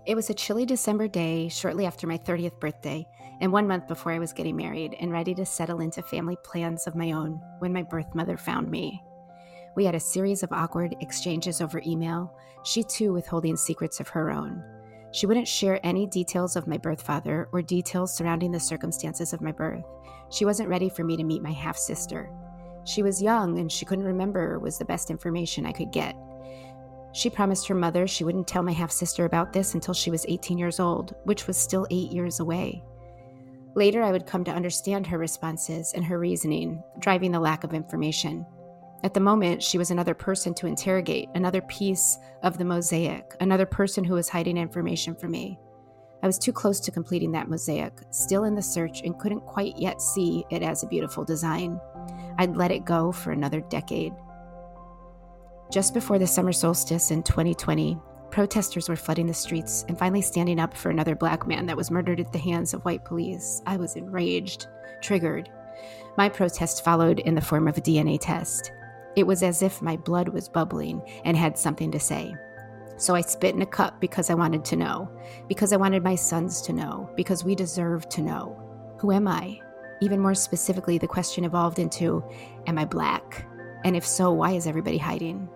It 0.08 0.16
was 0.16 0.30
a 0.30 0.34
chilly 0.34 0.64
December 0.64 1.06
day 1.06 1.50
shortly 1.50 1.84
after 1.84 2.06
my 2.06 2.16
30th 2.16 2.58
birthday, 2.58 3.06
and 3.42 3.52
one 3.52 3.68
month 3.68 3.86
before 3.86 4.10
I 4.10 4.18
was 4.18 4.32
getting 4.32 4.56
married 4.56 4.96
and 4.98 5.12
ready 5.12 5.34
to 5.34 5.44
settle 5.44 5.80
into 5.80 6.00
family 6.00 6.38
plans 6.42 6.86
of 6.86 6.96
my 6.96 7.12
own 7.12 7.42
when 7.58 7.74
my 7.74 7.82
birth 7.82 8.14
mother 8.14 8.38
found 8.38 8.70
me. 8.70 9.02
We 9.76 9.84
had 9.84 9.94
a 9.94 10.00
series 10.00 10.42
of 10.42 10.50
awkward 10.50 10.96
exchanges 11.00 11.60
over 11.60 11.82
email, 11.86 12.34
she 12.64 12.82
too 12.82 13.12
withholding 13.12 13.54
secrets 13.54 14.00
of 14.00 14.08
her 14.08 14.30
own. 14.30 14.64
She 15.12 15.26
wouldn't 15.26 15.46
share 15.46 15.78
any 15.84 16.06
details 16.06 16.56
of 16.56 16.66
my 16.66 16.78
birth 16.78 17.02
father 17.02 17.46
or 17.52 17.60
details 17.60 18.16
surrounding 18.16 18.50
the 18.50 18.58
circumstances 18.58 19.34
of 19.34 19.42
my 19.42 19.52
birth. 19.52 19.84
She 20.30 20.46
wasn't 20.46 20.70
ready 20.70 20.88
for 20.88 21.04
me 21.04 21.18
to 21.18 21.22
meet 21.22 21.42
my 21.42 21.52
half 21.52 21.76
sister. 21.76 22.30
She 22.84 23.02
was 23.02 23.20
young 23.20 23.58
and 23.58 23.70
she 23.70 23.84
couldn't 23.84 24.06
remember 24.06 24.58
was 24.58 24.78
the 24.78 24.86
best 24.86 25.10
information 25.10 25.66
I 25.66 25.72
could 25.72 25.92
get. 25.92 26.16
She 27.12 27.30
promised 27.30 27.66
her 27.68 27.74
mother 27.74 28.06
she 28.06 28.24
wouldn't 28.24 28.46
tell 28.46 28.62
my 28.62 28.72
half 28.72 28.90
sister 28.90 29.24
about 29.24 29.52
this 29.52 29.74
until 29.74 29.94
she 29.94 30.10
was 30.10 30.26
18 30.28 30.58
years 30.58 30.78
old, 30.78 31.14
which 31.24 31.46
was 31.46 31.56
still 31.56 31.86
eight 31.90 32.12
years 32.12 32.40
away. 32.40 32.82
Later, 33.74 34.02
I 34.02 34.12
would 34.12 34.26
come 34.26 34.44
to 34.44 34.50
understand 34.50 35.06
her 35.06 35.18
responses 35.18 35.92
and 35.94 36.04
her 36.04 36.18
reasoning, 36.18 36.82
driving 36.98 37.32
the 37.32 37.40
lack 37.40 37.64
of 37.64 37.74
information. 37.74 38.44
At 39.04 39.14
the 39.14 39.20
moment, 39.20 39.62
she 39.62 39.78
was 39.78 39.90
another 39.90 40.14
person 40.14 40.52
to 40.54 40.66
interrogate, 40.66 41.28
another 41.34 41.60
piece 41.62 42.18
of 42.42 42.58
the 42.58 42.64
mosaic, 42.64 43.34
another 43.40 43.66
person 43.66 44.02
who 44.02 44.14
was 44.14 44.28
hiding 44.28 44.56
information 44.56 45.14
from 45.14 45.30
me. 45.30 45.58
I 46.22 46.26
was 46.26 46.38
too 46.38 46.52
close 46.52 46.80
to 46.80 46.90
completing 46.90 47.30
that 47.32 47.48
mosaic, 47.48 47.92
still 48.10 48.44
in 48.44 48.56
the 48.56 48.62
search, 48.62 49.02
and 49.02 49.18
couldn't 49.18 49.46
quite 49.46 49.78
yet 49.78 50.02
see 50.02 50.44
it 50.50 50.64
as 50.64 50.82
a 50.82 50.88
beautiful 50.88 51.24
design. 51.24 51.80
I'd 52.38 52.56
let 52.56 52.72
it 52.72 52.84
go 52.84 53.12
for 53.12 53.30
another 53.30 53.60
decade. 53.60 54.12
Just 55.70 55.92
before 55.92 56.18
the 56.18 56.26
summer 56.26 56.52
solstice 56.52 57.10
in 57.10 57.22
2020, 57.22 57.98
protesters 58.30 58.88
were 58.88 58.96
flooding 58.96 59.26
the 59.26 59.34
streets 59.34 59.84
and 59.88 59.98
finally 59.98 60.22
standing 60.22 60.58
up 60.58 60.74
for 60.74 60.88
another 60.88 61.14
black 61.14 61.46
man 61.46 61.66
that 61.66 61.76
was 61.76 61.90
murdered 61.90 62.20
at 62.20 62.32
the 62.32 62.38
hands 62.38 62.72
of 62.72 62.82
white 62.86 63.04
police. 63.04 63.60
I 63.66 63.76
was 63.76 63.94
enraged, 63.94 64.66
triggered. 65.02 65.50
My 66.16 66.30
protest 66.30 66.84
followed 66.84 67.20
in 67.20 67.34
the 67.34 67.42
form 67.42 67.68
of 67.68 67.76
a 67.76 67.82
DNA 67.82 68.18
test. 68.18 68.72
It 69.14 69.26
was 69.26 69.42
as 69.42 69.60
if 69.60 69.82
my 69.82 69.98
blood 69.98 70.30
was 70.30 70.48
bubbling 70.48 71.02
and 71.26 71.36
had 71.36 71.58
something 71.58 71.90
to 71.92 72.00
say. 72.00 72.34
So 72.96 73.14
I 73.14 73.20
spit 73.20 73.54
in 73.54 73.60
a 73.60 73.66
cup 73.66 74.00
because 74.00 74.30
I 74.30 74.34
wanted 74.34 74.64
to 74.66 74.76
know, 74.76 75.10
because 75.48 75.74
I 75.74 75.76
wanted 75.76 76.02
my 76.02 76.14
sons 76.14 76.62
to 76.62 76.72
know, 76.72 77.10
because 77.14 77.44
we 77.44 77.54
deserve 77.54 78.08
to 78.08 78.22
know. 78.22 78.58
Who 79.00 79.12
am 79.12 79.28
I? 79.28 79.60
Even 80.00 80.18
more 80.18 80.34
specifically, 80.34 80.96
the 80.96 81.06
question 81.06 81.44
evolved 81.44 81.78
into 81.78 82.24
Am 82.66 82.78
I 82.78 82.86
black? 82.86 83.46
And 83.84 83.94
if 83.94 84.06
so, 84.06 84.32
why 84.32 84.52
is 84.52 84.66
everybody 84.66 84.96
hiding? 84.96 85.48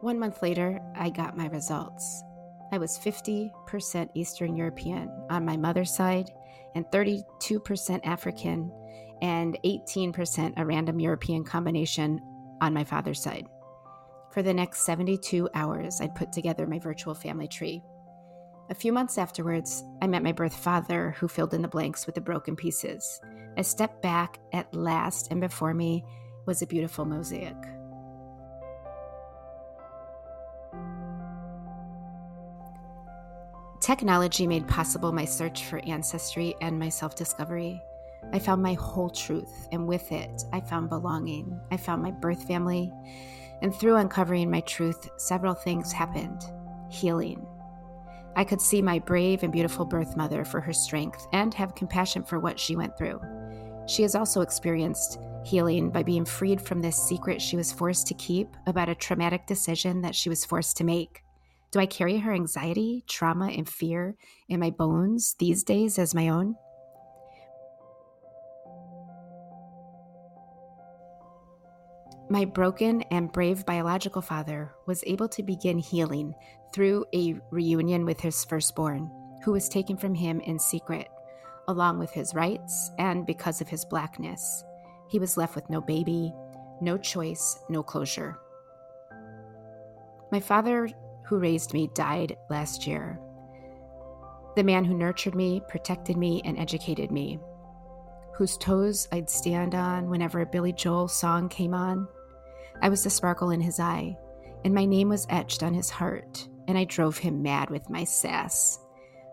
One 0.00 0.18
month 0.18 0.42
later, 0.42 0.80
I 0.94 1.10
got 1.10 1.36
my 1.36 1.46
results. 1.46 2.22
I 2.72 2.78
was 2.78 2.98
50% 2.98 4.10
Eastern 4.14 4.56
European 4.56 5.10
on 5.30 5.44
my 5.44 5.56
mother's 5.56 5.94
side 5.94 6.30
and 6.74 6.84
32% 6.90 8.00
African 8.04 8.70
and 9.22 9.58
18% 9.64 10.52
a 10.56 10.66
random 10.66 11.00
European 11.00 11.44
combination 11.44 12.20
on 12.60 12.74
my 12.74 12.84
father's 12.84 13.22
side. 13.22 13.46
For 14.30 14.42
the 14.42 14.52
next 14.52 14.84
72 14.84 15.48
hours, 15.54 16.00
I'd 16.00 16.14
put 16.14 16.32
together 16.32 16.66
my 16.66 16.78
virtual 16.78 17.14
family 17.14 17.48
tree. 17.48 17.82
A 18.68 18.74
few 18.74 18.92
months 18.92 19.16
afterwards, 19.16 19.82
I 20.02 20.06
met 20.06 20.22
my 20.22 20.32
birth 20.32 20.54
father, 20.54 21.14
who 21.18 21.28
filled 21.28 21.54
in 21.54 21.62
the 21.62 21.68
blanks 21.68 22.04
with 22.04 22.16
the 22.16 22.20
broken 22.20 22.56
pieces. 22.56 23.20
I 23.56 23.62
stepped 23.62 24.02
back 24.02 24.38
at 24.52 24.74
last, 24.74 25.28
and 25.30 25.40
before 25.40 25.72
me 25.72 26.04
was 26.46 26.60
a 26.60 26.66
beautiful 26.66 27.06
mosaic. 27.06 27.56
Technology 33.86 34.48
made 34.48 34.66
possible 34.66 35.12
my 35.12 35.24
search 35.24 35.66
for 35.66 35.78
ancestry 35.86 36.56
and 36.60 36.76
my 36.76 36.88
self 36.88 37.14
discovery. 37.14 37.80
I 38.32 38.40
found 38.40 38.60
my 38.60 38.72
whole 38.72 39.08
truth, 39.08 39.68
and 39.70 39.86
with 39.86 40.10
it, 40.10 40.42
I 40.52 40.58
found 40.58 40.88
belonging. 40.88 41.60
I 41.70 41.76
found 41.76 42.02
my 42.02 42.10
birth 42.10 42.48
family, 42.48 42.92
and 43.62 43.72
through 43.72 43.94
uncovering 43.94 44.50
my 44.50 44.60
truth, 44.62 45.08
several 45.18 45.54
things 45.54 45.92
happened 45.92 46.42
healing. 46.90 47.46
I 48.34 48.42
could 48.42 48.60
see 48.60 48.82
my 48.82 48.98
brave 48.98 49.44
and 49.44 49.52
beautiful 49.52 49.84
birth 49.84 50.16
mother 50.16 50.44
for 50.44 50.60
her 50.60 50.72
strength 50.72 51.24
and 51.32 51.54
have 51.54 51.76
compassion 51.76 52.24
for 52.24 52.40
what 52.40 52.58
she 52.58 52.74
went 52.74 52.98
through. 52.98 53.20
She 53.86 54.02
has 54.02 54.16
also 54.16 54.40
experienced 54.40 55.20
healing 55.44 55.90
by 55.90 56.02
being 56.02 56.24
freed 56.24 56.60
from 56.60 56.82
this 56.82 56.96
secret 56.96 57.40
she 57.40 57.56
was 57.56 57.70
forced 57.70 58.08
to 58.08 58.14
keep 58.14 58.56
about 58.66 58.88
a 58.88 58.96
traumatic 58.96 59.46
decision 59.46 60.00
that 60.00 60.16
she 60.16 60.28
was 60.28 60.44
forced 60.44 60.76
to 60.78 60.82
make. 60.82 61.22
Do 61.72 61.80
I 61.80 61.86
carry 61.86 62.18
her 62.18 62.32
anxiety, 62.32 63.04
trauma, 63.06 63.48
and 63.48 63.68
fear 63.68 64.16
in 64.48 64.60
my 64.60 64.70
bones 64.70 65.34
these 65.38 65.64
days 65.64 65.98
as 65.98 66.14
my 66.14 66.28
own? 66.28 66.56
My 72.28 72.44
broken 72.44 73.02
and 73.10 73.30
brave 73.30 73.64
biological 73.66 74.22
father 74.22 74.72
was 74.86 75.04
able 75.06 75.28
to 75.28 75.42
begin 75.42 75.78
healing 75.78 76.34
through 76.72 77.04
a 77.14 77.36
reunion 77.50 78.04
with 78.04 78.18
his 78.20 78.44
firstborn, 78.44 79.10
who 79.44 79.52
was 79.52 79.68
taken 79.68 79.96
from 79.96 80.14
him 80.14 80.40
in 80.40 80.58
secret, 80.58 81.08
along 81.68 81.98
with 82.00 82.10
his 82.10 82.34
rights 82.34 82.90
and 82.98 83.26
because 83.26 83.60
of 83.60 83.68
his 83.68 83.84
blackness. 83.84 84.64
He 85.08 85.20
was 85.20 85.36
left 85.36 85.54
with 85.54 85.70
no 85.70 85.80
baby, 85.80 86.32
no 86.80 86.98
choice, 86.98 87.60
no 87.68 87.82
closure. 87.82 88.38
My 90.32 90.40
father 90.40 90.88
who 91.26 91.38
raised 91.38 91.74
me 91.74 91.90
died 91.94 92.36
last 92.48 92.86
year. 92.86 93.20
The 94.56 94.64
man 94.64 94.84
who 94.84 94.94
nurtured 94.94 95.34
me, 95.34 95.60
protected 95.68 96.16
me, 96.16 96.40
and 96.44 96.58
educated 96.58 97.10
me, 97.10 97.38
whose 98.34 98.56
toes 98.56 99.08
I'd 99.12 99.28
stand 99.28 99.74
on 99.74 100.08
whenever 100.08 100.40
a 100.40 100.46
Billy 100.46 100.72
Joel 100.72 101.08
song 101.08 101.48
came 101.48 101.74
on. 101.74 102.08
I 102.80 102.88
was 102.88 103.04
the 103.04 103.10
sparkle 103.10 103.50
in 103.50 103.60
his 103.60 103.80
eye, 103.80 104.16
and 104.64 104.74
my 104.74 104.84
name 104.84 105.08
was 105.08 105.26
etched 105.28 105.62
on 105.62 105.74
his 105.74 105.90
heart, 105.90 106.48
and 106.68 106.78
I 106.78 106.84
drove 106.84 107.18
him 107.18 107.42
mad 107.42 107.70
with 107.70 107.90
my 107.90 108.04
sass. 108.04 108.78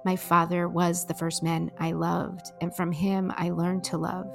My 0.06 0.16
father 0.16 0.68
was 0.68 1.06
the 1.06 1.14
first 1.14 1.44
man 1.44 1.72
I 1.80 1.94
loved, 1.94 2.52
and 2.60 2.76
from 2.76 2.92
him 2.92 3.32
I 3.36 3.52
learned 3.52 3.86
to 3.86 3.98
love. 3.98 4.28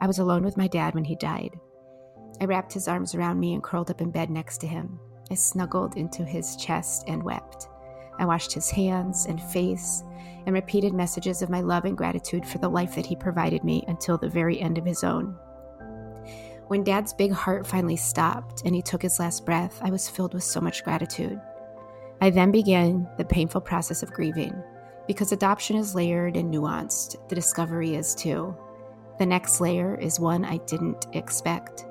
I 0.00 0.06
was 0.06 0.18
alone 0.18 0.42
with 0.42 0.56
my 0.56 0.66
dad 0.66 0.94
when 0.94 1.04
he 1.04 1.14
died. 1.14 1.58
I 2.40 2.46
wrapped 2.46 2.72
his 2.72 2.88
arms 2.88 3.14
around 3.14 3.38
me 3.38 3.54
and 3.54 3.62
curled 3.62 3.90
up 3.90 4.00
in 4.00 4.10
bed 4.10 4.30
next 4.30 4.58
to 4.58 4.66
him. 4.66 4.98
I 5.30 5.34
snuggled 5.34 5.96
into 5.96 6.24
his 6.24 6.56
chest 6.56 7.04
and 7.06 7.22
wept. 7.22 7.68
I 8.18 8.26
washed 8.26 8.52
his 8.52 8.70
hands 8.70 9.26
and 9.26 9.42
face 9.42 10.02
and 10.46 10.54
repeated 10.54 10.92
messages 10.92 11.42
of 11.42 11.50
my 11.50 11.60
love 11.60 11.84
and 11.84 11.96
gratitude 11.96 12.46
for 12.46 12.58
the 12.58 12.68
life 12.68 12.94
that 12.94 13.06
he 13.06 13.16
provided 13.16 13.64
me 13.64 13.84
until 13.88 14.18
the 14.18 14.28
very 14.28 14.60
end 14.60 14.78
of 14.78 14.84
his 14.84 15.02
own. 15.02 15.36
When 16.68 16.84
Dad's 16.84 17.12
big 17.12 17.32
heart 17.32 17.66
finally 17.66 17.96
stopped 17.96 18.62
and 18.64 18.74
he 18.74 18.82
took 18.82 19.02
his 19.02 19.18
last 19.18 19.44
breath, 19.44 19.78
I 19.82 19.90
was 19.90 20.08
filled 20.08 20.34
with 20.34 20.44
so 20.44 20.60
much 20.60 20.84
gratitude. 20.84 21.40
I 22.20 22.30
then 22.30 22.50
began 22.50 23.08
the 23.18 23.24
painful 23.24 23.60
process 23.60 24.02
of 24.02 24.12
grieving. 24.12 24.54
Because 25.06 25.32
adoption 25.32 25.76
is 25.76 25.94
layered 25.94 26.36
and 26.36 26.52
nuanced, 26.52 27.28
the 27.28 27.34
discovery 27.34 27.94
is 27.94 28.14
too. 28.14 28.56
The 29.18 29.26
next 29.26 29.60
layer 29.60 29.94
is 29.96 30.18
one 30.18 30.44
I 30.44 30.56
didn't 30.58 31.06
expect. 31.12 31.84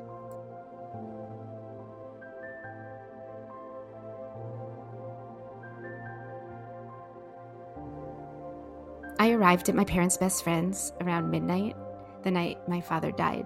I 9.23 9.31
arrived 9.31 9.69
at 9.69 9.75
my 9.75 9.85
parents' 9.85 10.17
best 10.17 10.43
friend's 10.43 10.91
around 10.99 11.31
midnight, 11.31 11.77
the 12.23 12.31
night 12.31 12.57
my 12.67 12.81
father 12.81 13.09
died. 13.09 13.45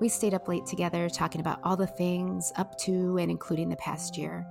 We 0.00 0.08
stayed 0.08 0.32
up 0.32 0.48
late 0.48 0.64
together 0.64 1.10
talking 1.10 1.42
about 1.42 1.60
all 1.62 1.76
the 1.76 1.86
things 1.86 2.50
up 2.56 2.78
to 2.78 3.18
and 3.18 3.30
including 3.30 3.68
the 3.68 3.76
past 3.76 4.16
year. 4.16 4.46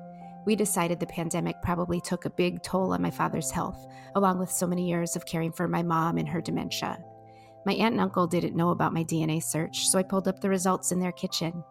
We 0.46 0.56
decided 0.56 1.00
the 1.00 1.08
pandemic 1.08 1.56
probably 1.64 2.00
took 2.00 2.26
a 2.26 2.30
big 2.30 2.62
toll 2.62 2.94
on 2.94 3.02
my 3.02 3.10
father's 3.10 3.50
health, 3.50 3.88
along 4.14 4.38
with 4.38 4.52
so 4.52 4.68
many 4.68 4.88
years 4.88 5.16
of 5.16 5.26
caring 5.26 5.52
for 5.52 5.68
my 5.68 5.82
mom 5.82 6.20
and 6.20 6.30
her 6.30 6.42
dementia. 6.42 7.04
My 7.66 7.74
aunt 7.74 7.94
and 7.94 8.02
uncle 8.02 8.28
didn't 8.28 8.56
know 8.56 8.70
about 8.70 8.94
my 8.94 9.04
DNA 9.04 9.42
search, 9.42 9.88
so 9.88 9.98
I 9.98 10.04
pulled 10.04 10.28
up 10.28 10.42
the 10.42 10.50
results 10.50 10.92
in 10.92 11.00
their 11.00 11.12
kitchen. 11.12 11.64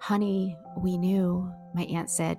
Honey, 0.00 0.56
we 0.76 0.98
knew, 0.98 1.48
my 1.74 1.84
aunt 1.84 2.10
said. 2.10 2.38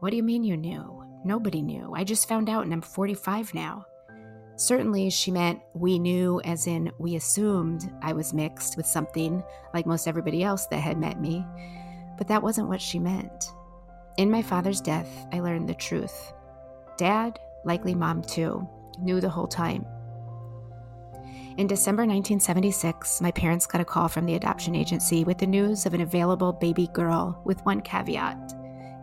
What 0.00 0.12
do 0.12 0.16
you 0.16 0.22
mean 0.22 0.44
you 0.44 0.56
knew? 0.56 1.04
Nobody 1.26 1.60
knew. 1.60 1.92
I 1.94 2.04
just 2.04 2.26
found 2.26 2.48
out 2.48 2.64
and 2.64 2.72
I'm 2.72 2.80
45 2.80 3.52
now. 3.52 3.84
Certainly, 4.58 5.10
she 5.10 5.30
meant 5.30 5.60
we 5.72 6.00
knew, 6.00 6.40
as 6.44 6.66
in 6.66 6.90
we 6.98 7.14
assumed 7.14 7.92
I 8.02 8.12
was 8.12 8.34
mixed 8.34 8.76
with 8.76 8.86
something 8.86 9.40
like 9.72 9.86
most 9.86 10.08
everybody 10.08 10.42
else 10.42 10.66
that 10.66 10.80
had 10.80 10.98
met 10.98 11.20
me, 11.20 11.46
but 12.16 12.26
that 12.26 12.42
wasn't 12.42 12.68
what 12.68 12.82
she 12.82 12.98
meant. 12.98 13.52
In 14.16 14.32
my 14.32 14.42
father's 14.42 14.80
death, 14.80 15.26
I 15.32 15.38
learned 15.38 15.68
the 15.68 15.74
truth. 15.74 16.32
Dad, 16.96 17.38
likely 17.64 17.94
mom 17.94 18.20
too, 18.20 18.68
knew 18.98 19.20
the 19.20 19.28
whole 19.28 19.46
time. 19.46 19.86
In 21.56 21.68
December 21.68 22.02
1976, 22.02 23.20
my 23.20 23.30
parents 23.30 23.64
got 23.64 23.80
a 23.80 23.84
call 23.84 24.08
from 24.08 24.26
the 24.26 24.34
adoption 24.34 24.74
agency 24.74 25.22
with 25.22 25.38
the 25.38 25.46
news 25.46 25.86
of 25.86 25.94
an 25.94 26.00
available 26.00 26.52
baby 26.52 26.88
girl 26.94 27.40
with 27.44 27.64
one 27.64 27.80
caveat. 27.80 28.54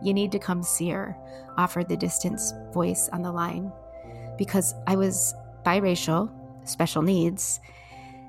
You 0.02 0.12
need 0.12 0.32
to 0.32 0.38
come 0.38 0.62
see 0.62 0.90
her, 0.90 1.16
offered 1.56 1.88
the 1.88 1.96
distant 1.96 2.42
voice 2.74 3.08
on 3.10 3.22
the 3.22 3.32
line. 3.32 3.72
Because 4.36 4.74
I 4.86 4.96
was 4.96 5.34
biracial, 5.66 6.30
special 6.64 7.02
needs, 7.02 7.60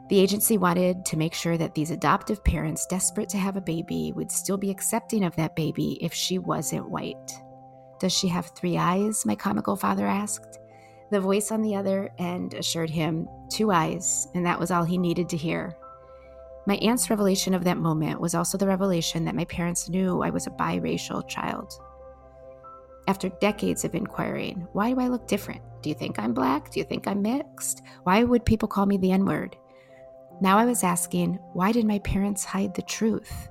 the 0.09 0.19
agency 0.19 0.57
wanted 0.57 1.05
to 1.05 1.17
make 1.17 1.33
sure 1.33 1.57
that 1.57 1.75
these 1.75 1.91
adoptive 1.91 2.43
parents, 2.43 2.85
desperate 2.85 3.29
to 3.29 3.37
have 3.37 3.57
a 3.57 3.61
baby, 3.61 4.13
would 4.15 4.31
still 4.31 4.57
be 4.57 4.71
accepting 4.71 5.23
of 5.23 5.35
that 5.35 5.55
baby 5.55 5.97
if 6.01 6.13
she 6.13 6.39
wasn't 6.39 6.89
white. 6.89 7.33
Does 7.99 8.13
she 8.13 8.27
have 8.29 8.47
three 8.47 8.77
eyes? 8.77 9.25
My 9.25 9.35
comical 9.35 9.75
father 9.75 10.07
asked. 10.07 10.59
The 11.11 11.19
voice 11.19 11.51
on 11.51 11.61
the 11.61 11.75
other 11.75 12.09
end 12.17 12.53
assured 12.53 12.89
him 12.89 13.27
two 13.49 13.71
eyes, 13.71 14.27
and 14.33 14.45
that 14.45 14.59
was 14.59 14.71
all 14.71 14.83
he 14.83 14.97
needed 14.97 15.29
to 15.29 15.37
hear. 15.37 15.75
My 16.65 16.75
aunt's 16.75 17.09
revelation 17.09 17.53
of 17.53 17.63
that 17.65 17.77
moment 17.77 18.19
was 18.19 18.35
also 18.35 18.57
the 18.57 18.67
revelation 18.67 19.25
that 19.25 19.35
my 19.35 19.45
parents 19.45 19.89
knew 19.89 20.21
I 20.21 20.29
was 20.29 20.47
a 20.47 20.51
biracial 20.51 21.27
child. 21.27 21.73
After 23.07 23.29
decades 23.29 23.85
of 23.85 23.95
inquiring, 23.95 24.67
why 24.73 24.91
do 24.91 24.99
I 24.99 25.07
look 25.07 25.27
different? 25.27 25.61
Do 25.81 25.87
you 25.87 25.95
think 25.95 26.19
I'm 26.19 26.33
black? 26.33 26.71
Do 26.71 26.79
you 26.79 26.85
think 26.85 27.07
I'm 27.07 27.21
mixed? 27.21 27.81
Why 28.03 28.23
would 28.23 28.45
people 28.45 28.67
call 28.67 28.85
me 28.85 28.97
the 28.97 29.11
N 29.13 29.25
word? 29.25 29.55
Now 30.41 30.57
I 30.57 30.65
was 30.65 30.83
asking, 30.83 31.39
why 31.53 31.71
did 31.71 31.85
my 31.85 31.99
parents 31.99 32.43
hide 32.43 32.75
the 32.75 32.81
truth? 32.81 33.47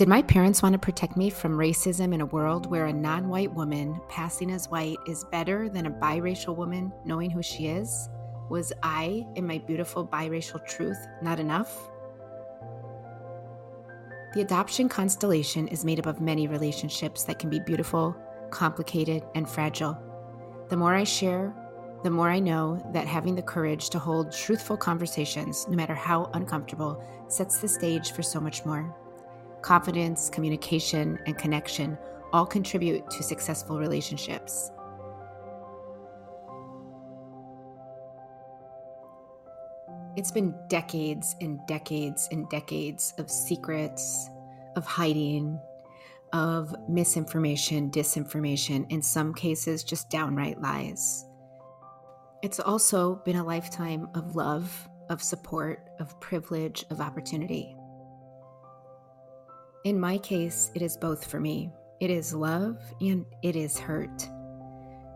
Did 0.00 0.08
my 0.08 0.22
parents 0.22 0.62
want 0.62 0.72
to 0.72 0.78
protect 0.78 1.18
me 1.18 1.28
from 1.28 1.58
racism 1.58 2.14
in 2.14 2.22
a 2.22 2.26
world 2.32 2.70
where 2.70 2.86
a 2.86 2.92
non 2.92 3.28
white 3.28 3.52
woman 3.52 4.00
passing 4.08 4.50
as 4.50 4.70
white 4.70 4.96
is 5.06 5.24
better 5.24 5.68
than 5.68 5.84
a 5.84 5.90
biracial 5.90 6.56
woman 6.56 6.90
knowing 7.04 7.28
who 7.28 7.42
she 7.42 7.66
is? 7.66 8.08
Was 8.48 8.72
I, 8.82 9.26
in 9.34 9.46
my 9.46 9.58
beautiful 9.58 10.06
biracial 10.06 10.66
truth, 10.66 10.96
not 11.20 11.38
enough? 11.38 11.90
The 14.32 14.40
adoption 14.40 14.88
constellation 14.88 15.68
is 15.68 15.84
made 15.84 15.98
up 15.98 16.06
of 16.06 16.22
many 16.22 16.48
relationships 16.48 17.24
that 17.24 17.38
can 17.38 17.50
be 17.50 17.60
beautiful, 17.60 18.16
complicated, 18.48 19.22
and 19.34 19.46
fragile. 19.46 19.98
The 20.70 20.78
more 20.78 20.94
I 20.94 21.04
share, 21.04 21.54
the 22.04 22.10
more 22.10 22.30
I 22.30 22.38
know 22.38 22.80
that 22.94 23.06
having 23.06 23.34
the 23.34 23.42
courage 23.42 23.90
to 23.90 23.98
hold 23.98 24.32
truthful 24.32 24.78
conversations, 24.78 25.68
no 25.68 25.76
matter 25.76 25.94
how 25.94 26.30
uncomfortable, 26.32 27.04
sets 27.28 27.58
the 27.58 27.68
stage 27.68 28.12
for 28.12 28.22
so 28.22 28.40
much 28.40 28.64
more. 28.64 28.96
Confidence, 29.62 30.30
communication, 30.30 31.18
and 31.26 31.36
connection 31.36 31.98
all 32.32 32.46
contribute 32.46 33.08
to 33.10 33.22
successful 33.22 33.78
relationships. 33.78 34.70
It's 40.16 40.30
been 40.30 40.54
decades 40.68 41.36
and 41.40 41.60
decades 41.66 42.28
and 42.32 42.48
decades 42.48 43.14
of 43.18 43.30
secrets, 43.30 44.28
of 44.76 44.84
hiding, 44.84 45.60
of 46.32 46.74
misinformation, 46.88 47.90
disinformation, 47.90 48.90
in 48.90 49.02
some 49.02 49.34
cases, 49.34 49.84
just 49.84 50.10
downright 50.10 50.60
lies. 50.60 51.26
It's 52.42 52.60
also 52.60 53.16
been 53.24 53.36
a 53.36 53.44
lifetime 53.44 54.08
of 54.14 54.36
love, 54.36 54.88
of 55.08 55.22
support, 55.22 55.90
of 55.98 56.18
privilege, 56.20 56.84
of 56.90 57.00
opportunity. 57.00 57.76
In 59.84 59.98
my 59.98 60.18
case, 60.18 60.70
it 60.74 60.82
is 60.82 60.98
both 60.98 61.24
for 61.24 61.40
me. 61.40 61.72
It 62.00 62.10
is 62.10 62.34
love 62.34 62.76
and 63.00 63.24
it 63.42 63.56
is 63.56 63.78
hurt. 63.78 64.28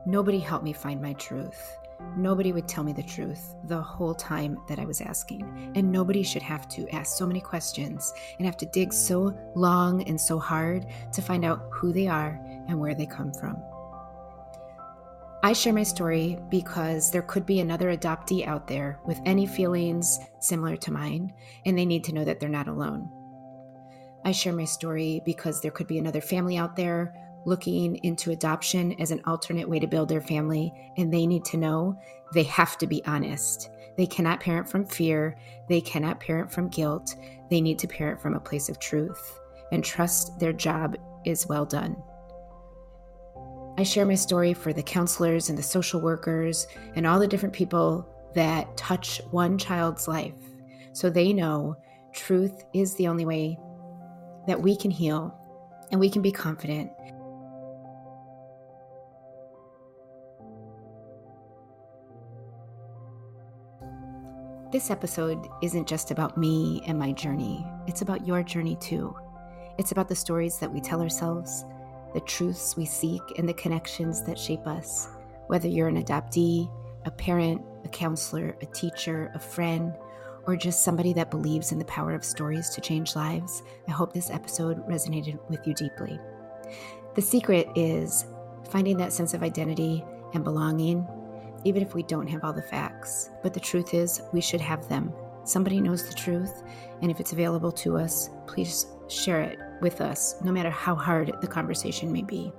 Nobody 0.06 0.38
helped 0.38 0.64
me 0.64 0.72
find 0.72 1.02
my 1.02 1.12
truth. 1.14 1.76
Nobody 2.16 2.50
would 2.50 2.66
tell 2.66 2.82
me 2.82 2.94
the 2.94 3.02
truth 3.02 3.54
the 3.64 3.80
whole 3.80 4.14
time 4.14 4.56
that 4.68 4.78
I 4.78 4.86
was 4.86 5.02
asking. 5.02 5.72
And 5.74 5.92
nobody 5.92 6.22
should 6.22 6.40
have 6.40 6.66
to 6.68 6.88
ask 6.94 7.14
so 7.14 7.26
many 7.26 7.42
questions 7.42 8.10
and 8.38 8.46
have 8.46 8.56
to 8.56 8.66
dig 8.66 8.94
so 8.94 9.38
long 9.54 10.02
and 10.04 10.18
so 10.18 10.38
hard 10.38 10.86
to 11.12 11.20
find 11.20 11.44
out 11.44 11.68
who 11.70 11.92
they 11.92 12.06
are 12.06 12.40
and 12.66 12.80
where 12.80 12.94
they 12.94 13.06
come 13.06 13.34
from. 13.34 13.62
I 15.42 15.52
share 15.52 15.74
my 15.74 15.82
story 15.82 16.38
because 16.48 17.10
there 17.10 17.20
could 17.20 17.44
be 17.44 17.60
another 17.60 17.94
adoptee 17.94 18.46
out 18.46 18.66
there 18.66 18.98
with 19.04 19.20
any 19.26 19.44
feelings 19.44 20.18
similar 20.40 20.74
to 20.78 20.90
mine, 20.90 21.34
and 21.66 21.76
they 21.76 21.84
need 21.84 22.02
to 22.04 22.14
know 22.14 22.24
that 22.24 22.40
they're 22.40 22.48
not 22.48 22.66
alone. 22.66 23.10
I 24.24 24.32
share 24.32 24.52
my 24.52 24.64
story 24.64 25.20
because 25.24 25.60
there 25.60 25.70
could 25.70 25.86
be 25.86 25.98
another 25.98 26.20
family 26.20 26.56
out 26.56 26.76
there 26.76 27.14
looking 27.46 27.96
into 28.04 28.30
adoption 28.30 28.98
as 29.00 29.10
an 29.10 29.20
alternate 29.26 29.68
way 29.68 29.78
to 29.78 29.86
build 29.86 30.08
their 30.08 30.22
family, 30.22 30.72
and 30.96 31.12
they 31.12 31.26
need 31.26 31.44
to 31.44 31.58
know 31.58 31.98
they 32.32 32.44
have 32.44 32.78
to 32.78 32.86
be 32.86 33.04
honest. 33.04 33.70
They 33.98 34.06
cannot 34.06 34.40
parent 34.40 34.68
from 34.68 34.86
fear, 34.86 35.36
they 35.68 35.80
cannot 35.80 36.20
parent 36.20 36.50
from 36.50 36.68
guilt. 36.68 37.14
They 37.50 37.60
need 37.60 37.78
to 37.80 37.86
parent 37.86 38.20
from 38.20 38.34
a 38.34 38.40
place 38.40 38.68
of 38.68 38.78
truth 38.78 39.38
and 39.70 39.84
trust 39.84 40.38
their 40.38 40.52
job 40.52 40.96
is 41.24 41.46
well 41.46 41.66
done. 41.66 41.96
I 43.76 43.82
share 43.82 44.06
my 44.06 44.14
story 44.14 44.54
for 44.54 44.72
the 44.72 44.82
counselors 44.82 45.48
and 45.48 45.58
the 45.58 45.62
social 45.62 46.00
workers 46.00 46.66
and 46.94 47.06
all 47.06 47.18
the 47.18 47.28
different 47.28 47.54
people 47.54 48.08
that 48.34 48.76
touch 48.76 49.20
one 49.30 49.58
child's 49.58 50.08
life 50.08 50.34
so 50.92 51.10
they 51.10 51.32
know 51.32 51.76
truth 52.12 52.64
is 52.72 52.94
the 52.94 53.08
only 53.08 53.24
way 53.24 53.58
that 54.46 54.60
we 54.60 54.76
can 54.76 54.90
heal 54.90 55.34
and 55.90 56.00
we 56.00 56.10
can 56.10 56.22
be 56.22 56.32
confident. 56.32 56.90
This 64.72 64.90
episode 64.90 65.46
isn't 65.62 65.86
just 65.86 66.10
about 66.10 66.36
me 66.36 66.82
and 66.86 66.98
my 66.98 67.12
journey, 67.12 67.64
it's 67.86 68.02
about 68.02 68.26
your 68.26 68.42
journey 68.42 68.76
too. 68.76 69.14
It's 69.78 69.92
about 69.92 70.08
the 70.08 70.16
stories 70.16 70.58
that 70.58 70.72
we 70.72 70.80
tell 70.80 71.00
ourselves 71.00 71.64
the 72.14 72.20
truths 72.20 72.76
we 72.76 72.86
seek, 72.86 73.20
and 73.36 73.46
the 73.46 73.54
connections 73.54 74.22
that 74.22 74.38
shape 74.38 74.66
us. 74.66 75.08
Whether 75.48 75.68
you're 75.68 75.88
an 75.88 76.02
adoptee, 76.02 76.70
a 77.04 77.10
parent, 77.10 77.60
a 77.84 77.88
counselor, 77.88 78.56
a 78.62 78.66
teacher, 78.66 79.30
a 79.34 79.38
friend, 79.38 79.92
or 80.46 80.56
just 80.56 80.84
somebody 80.84 81.12
that 81.14 81.30
believes 81.30 81.72
in 81.72 81.78
the 81.78 81.84
power 81.86 82.14
of 82.14 82.24
stories 82.24 82.70
to 82.70 82.80
change 82.80 83.16
lives, 83.16 83.62
I 83.88 83.92
hope 83.92 84.12
this 84.12 84.30
episode 84.30 84.86
resonated 84.88 85.38
with 85.48 85.66
you 85.66 85.74
deeply. 85.74 86.18
The 87.14 87.22
secret 87.22 87.68
is 87.74 88.26
finding 88.70 88.96
that 88.98 89.12
sense 89.12 89.34
of 89.34 89.42
identity 89.42 90.04
and 90.34 90.44
belonging, 90.44 91.06
even 91.64 91.82
if 91.82 91.94
we 91.94 92.02
don't 92.02 92.26
have 92.26 92.44
all 92.44 92.52
the 92.52 92.62
facts. 92.62 93.30
But 93.42 93.54
the 93.54 93.60
truth 93.60 93.94
is, 93.94 94.22
we 94.32 94.40
should 94.40 94.60
have 94.60 94.88
them. 94.88 95.12
Somebody 95.44 95.80
knows 95.80 96.08
the 96.08 96.14
truth, 96.14 96.62
and 97.02 97.10
if 97.10 97.20
it's 97.20 97.32
available 97.32 97.72
to 97.72 97.96
us, 97.96 98.30
please 98.46 98.86
share 99.08 99.42
it 99.42 99.58
with 99.80 100.00
us, 100.00 100.36
no 100.42 100.50
matter 100.50 100.70
how 100.70 100.94
hard 100.94 101.32
the 101.40 101.46
conversation 101.46 102.12
may 102.12 102.22
be. 102.22 102.52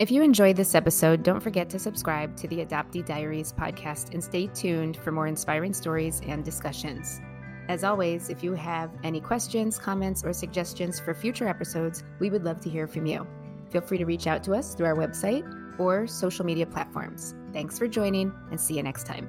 If 0.00 0.10
you 0.10 0.22
enjoyed 0.22 0.56
this 0.56 0.74
episode, 0.74 1.22
don't 1.22 1.42
forget 1.42 1.68
to 1.68 1.78
subscribe 1.78 2.34
to 2.38 2.48
the 2.48 2.64
Adoptee 2.64 3.04
Diaries 3.04 3.52
podcast 3.52 4.14
and 4.14 4.24
stay 4.24 4.46
tuned 4.46 4.96
for 4.96 5.12
more 5.12 5.26
inspiring 5.26 5.74
stories 5.74 6.22
and 6.26 6.42
discussions. 6.42 7.20
As 7.68 7.84
always, 7.84 8.30
if 8.30 8.42
you 8.42 8.54
have 8.54 8.90
any 9.04 9.20
questions, 9.20 9.78
comments, 9.78 10.24
or 10.24 10.32
suggestions 10.32 10.98
for 10.98 11.12
future 11.12 11.46
episodes, 11.46 12.02
we 12.18 12.30
would 12.30 12.44
love 12.44 12.62
to 12.62 12.70
hear 12.70 12.86
from 12.86 13.04
you. 13.04 13.26
Feel 13.68 13.82
free 13.82 13.98
to 13.98 14.06
reach 14.06 14.26
out 14.26 14.42
to 14.44 14.54
us 14.54 14.74
through 14.74 14.86
our 14.86 14.96
website 14.96 15.44
or 15.78 16.06
social 16.06 16.46
media 16.46 16.64
platforms. 16.64 17.34
Thanks 17.52 17.78
for 17.78 17.86
joining 17.86 18.32
and 18.50 18.58
see 18.58 18.78
you 18.78 18.82
next 18.82 19.04
time. 19.04 19.28